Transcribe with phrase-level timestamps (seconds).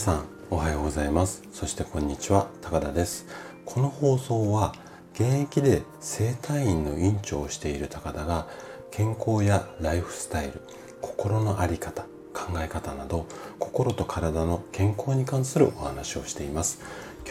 [0.00, 1.42] さんおはようございます。
[1.52, 3.26] そしてこんにちは高田です。
[3.66, 4.72] この放送は
[5.12, 8.48] 現役で整体院の院長をしている高田が
[8.90, 10.62] 健康やライフスタイル
[11.02, 13.26] 心の在り方考え方など
[13.58, 16.80] 心と体の健康に関するお話をしています。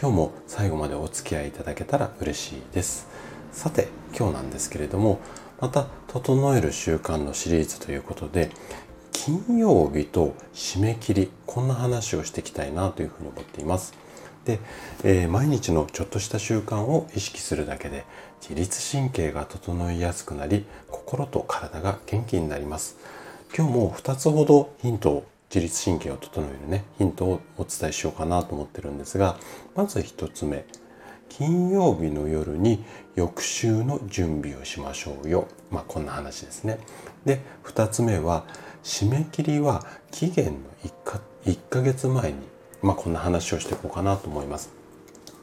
[0.00, 3.08] 今日も最後までお付き合いいただけたら嬉しいです。
[3.50, 5.18] さて今日なんですけれども
[5.58, 8.50] また整える習慣のシリーズということで
[9.22, 13.92] 金曜日と締め切りこんな話をしていきたいなというふうに思っています。
[14.46, 14.60] で、
[15.04, 18.06] えー、毎日のちょっとした習慣を意識するだけで
[18.40, 22.96] 自律神経が整いやすくなり心と体が元気になります。
[23.54, 29.36] 今日も2つほどヒントを自律神経を整えるねヒントをお伝えしようかなと思ってるんですが
[29.74, 30.64] まず1つ目
[31.30, 32.84] 金曜日の夜に
[33.14, 35.48] 翌週の準備をしましょうよ。
[35.70, 36.78] まあこんな話ですね。
[37.24, 38.44] で2つ目は
[38.82, 40.52] 締め切りは期限の
[40.84, 42.38] 1, か1ヶ月前に、
[42.82, 44.70] まあ、こんな話をしていこうかなと思います。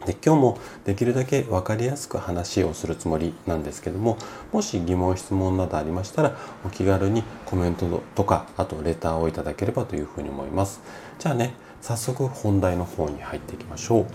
[0.05, 4.17] で今日もできるだけ分かりやすく話をするつもりなんですけども
[4.53, 10.81] もし疑問質問などありましたらお気軽にコメントとかあとレターをいただければというふうに思います。
[11.19, 14.05] じゃあね早速本題の方に入っていきましょう。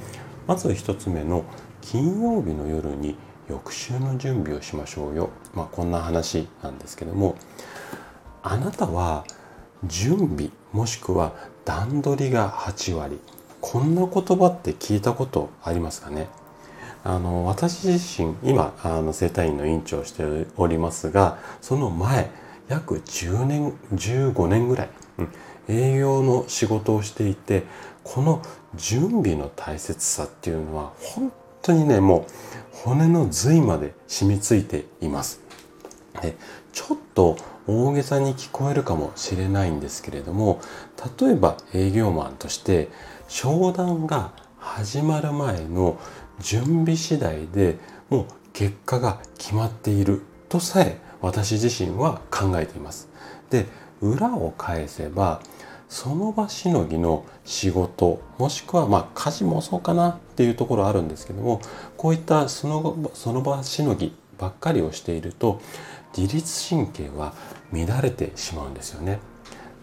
[0.46, 1.44] まず1つ目の
[1.80, 3.16] 金曜日の夜に
[3.48, 5.30] 翌週の準備をしましょうよ。
[5.54, 7.36] まあこんな話なんですけども。
[8.42, 9.24] あなたは
[9.84, 11.32] 準備もしくは
[11.64, 13.20] 段取りが8割。
[13.60, 16.28] こんな言葉って聞いたことありますかね？
[17.04, 22.30] あの私自身今あの整体院の院長をしておりますがその前
[22.68, 25.28] 約10年15年ぐらい、うん、
[25.68, 27.64] 営業の仕事をしていて
[28.04, 28.42] この
[28.74, 31.32] 準備の大切さっていうのは本
[31.62, 32.26] 当にねも
[32.74, 35.40] う骨の髄まで染みついています。
[36.20, 36.36] で
[36.72, 40.60] ちょっと大げさに聞こえるかもしれないんですけれども
[41.20, 42.88] 例えば営業マンとして
[43.28, 45.98] 商談が始まる前の
[46.40, 47.78] 準備次第で
[48.10, 53.08] もう結果が決まっているとさえ私自身は考えています。
[53.48, 53.66] で
[54.02, 55.40] 裏を返せば
[55.88, 61.60] その場しのぎの仕事もしくはまあ家事もそうかなっていうところあるんですけども
[61.96, 65.60] こういったそのその場しのぎばっかりをしていると
[66.16, 67.34] 自律神経は
[67.72, 69.20] 乱れてしまうんですよね。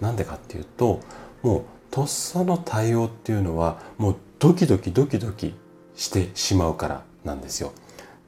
[0.02, 1.00] なんでかっていうと
[1.42, 5.56] もうとっさの対応っていうのはもうドキドキドキドキ
[5.96, 7.72] してしまうからなんですよ。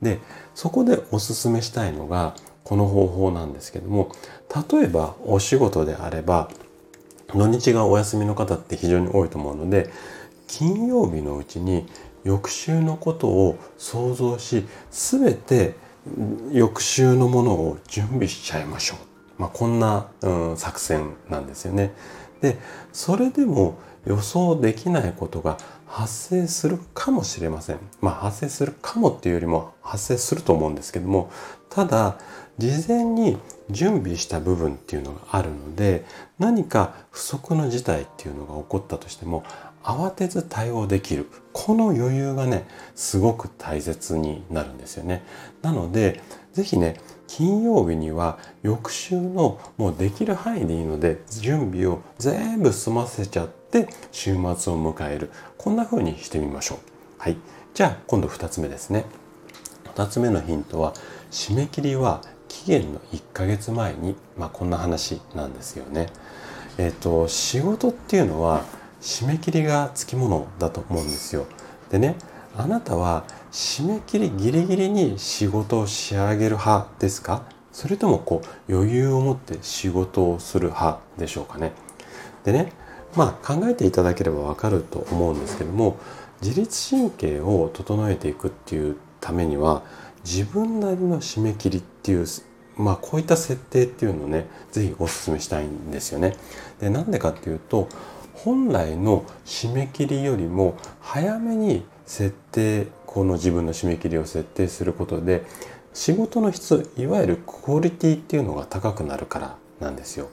[0.02, 0.20] で
[0.56, 4.12] そこでおすすめしたいのがこの方法なんですけども
[4.72, 6.50] 例えばお仕事であれば
[7.28, 9.90] 土日がお休みの方って非常に多いと思うので
[10.48, 11.86] 金曜日のうちに
[12.24, 15.76] 翌週のことを想像し全て
[16.52, 18.98] 翌週のものを準備しちゃいましょう。
[19.42, 21.94] まあ、こんな、うん、作戦なんですよね。
[22.42, 22.58] で、
[22.92, 27.80] それでも予想できないことが発生するかもしれません。
[28.02, 31.32] まあ発生するかもっていうよりも発生すると思うんですけども、
[31.70, 32.18] ただ
[32.62, 33.40] 事前に
[33.72, 36.06] 準備した部分っていうのがあるので
[36.38, 39.44] 何か不測の事態っていうのが起こったとしても
[39.84, 41.28] 慌てず対応できる。
[41.54, 45.24] この余裕がねすごく大切になるんですよね。
[45.64, 46.22] なので
[46.54, 54.54] 是非ね金曜日には翌週のもうできる範囲でいいので準備を全部済ませちゃって週末を
[54.94, 55.32] 迎える。
[55.58, 56.78] こんな風にしてみましょう。
[57.18, 57.38] はい。
[57.74, 59.06] じゃあ今度2つ目ですね。
[59.96, 60.94] 2つ目のヒントは
[61.32, 62.22] 締め切りは
[62.62, 66.08] 期限の1ヶ月前にまあこんな話なんですよね
[66.78, 68.64] えっ、と仕事っていうのは
[69.02, 71.48] 締め切りがつきものだと思うんですよ。
[71.90, 72.16] でね
[72.56, 77.44] あなたは締め切りギリギリに仕事を仕上げる派ですか？
[77.72, 81.72] それともこう余裕を持って仕事をする派でしょうかね？
[82.44, 82.74] でね
[83.16, 85.98] まあ考えていただければわかると思うんですけども
[86.42, 89.82] 自律神経を整えていくっていうためには
[90.24, 92.26] 自分なりの締め切りっていう
[92.78, 96.36] まあこういった設定っていうのをね是非お勧めしたいんですよね。
[96.80, 97.90] でなんでかっていうと
[98.34, 105.44] 本来の締め切りよりも早めに設定この自分の締め切りを設定することで
[105.94, 110.30] 仕事の質いわゆるクオリティっていうのが高くなるからなんですよ。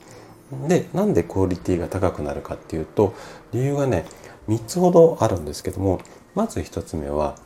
[0.69, 3.15] でなんでクオリティが高くなるかっていうと
[3.53, 4.07] 理由がね
[4.49, 6.01] 3つほどあるんですけども
[6.35, 7.37] まず1つ目は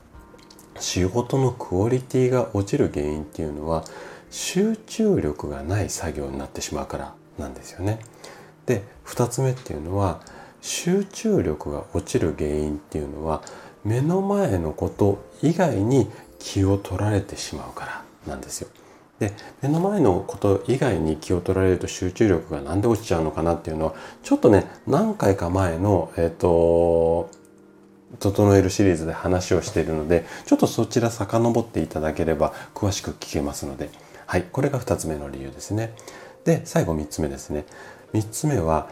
[0.78, 3.84] 仕事のクオリティが落ちる原因っていうのは
[4.32, 8.00] 集中力がない作業になってしまうからなんですよね。
[8.66, 10.20] で2つ目っていうのは
[10.62, 13.42] 集中力が落ちる原因っていうのは
[13.84, 16.08] 目の前のこと以外に
[16.38, 18.68] 気を取られてしまうからなんですよ。
[19.18, 27.28] で目の前のこと以外に気を取られると集中力が何で落ちちゃうのかなっていうのはちょっとね何回か前のえっ、と
[28.18, 33.90] 整えるシリーズで話をしているのでちょっとそちら遡っていただければ詳しく聞けますので
[34.32, 35.92] はいこれが2つ目の理由ですね。
[36.46, 37.66] で最後3つ目ですね。
[38.14, 38.88] 3つ目は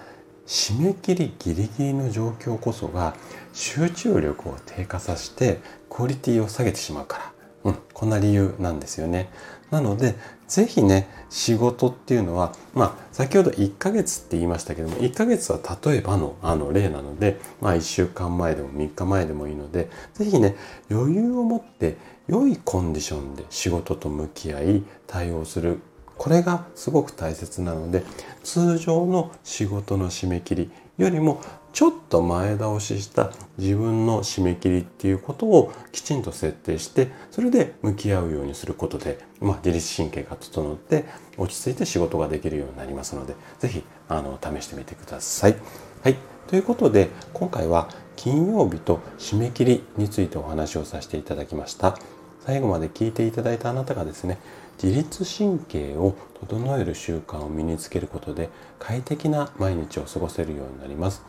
[0.46, 3.14] 締め切りギリギリの状況こそが
[3.54, 7.32] 集中力を低下させてクオリティを下げてしまうか
[7.64, 7.70] ら。
[7.70, 9.30] うん、こんな理由なんですよね。
[9.70, 10.16] なので、
[10.48, 20.56] ぜひね、仕事っていうのは、まあ、先ほど1ヶ月って言いましたけども、1ヶ月は例えばのあの例なので、まあ、1週間前でも3日前でもいいので、ぜひね、
[20.90, 21.96] 余裕を持って
[22.26, 25.80] 良いコンディションで仕事と向き合い、対応する。
[26.20, 28.02] これがすごく大切なので、
[28.42, 31.40] 通常の仕事の締め切りよりも
[31.72, 41.06] ちょっと前倒しした自分の締め切りっていうことをきちんと設定してそれで向き合うようにすることで、まあ、自律神経が整って
[41.38, 45.56] 落ち着いて仕事ができるようになりますので是非あの試してみてください。
[46.02, 46.16] はい、
[46.48, 51.96] ということで今回は金曜日と締め切りについてお話をさせていただきました。
[52.40, 54.38] 最後まで聞いていただいたあなたがですね
[54.82, 58.48] 自律神経を整える習慣を身につけることで
[58.78, 61.22] 快適な毎日を過ごせるようになります。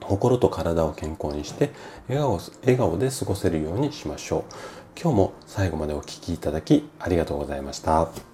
[0.00, 1.70] 心と体を健康にして
[2.08, 4.42] 笑顔笑顔で過ごせるようにしましょう。
[5.00, 8.33] 今日も最後までお聴きいただきありがとうございました。